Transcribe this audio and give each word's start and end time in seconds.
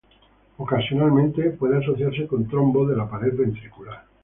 Ocasionalmente, 0.57 1.51
puede 1.51 1.77
asociarse 1.77 2.25
con 2.25 2.47
trombos 2.47 2.89
de 2.89 2.95
la 2.95 3.07
pared 3.07 3.35
ventricular. 3.35 4.03